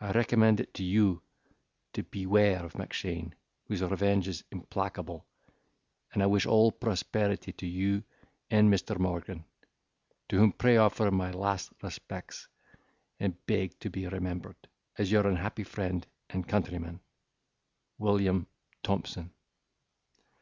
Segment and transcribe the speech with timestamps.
[0.00, 1.20] I recommend it to you,
[1.92, 3.34] to beware of Mackshane,
[3.66, 5.26] whose revenge is implacable.
[6.16, 8.04] I wish all prosperity to you
[8.50, 8.98] and Mr.
[8.98, 9.44] Morgan,
[10.30, 12.48] to whom pray offer my last respects,
[13.20, 14.56] and beg to be remembered
[14.96, 17.00] as your unhappy friend and countryman,
[17.98, 18.46] 'William
[18.82, 19.30] Thompson.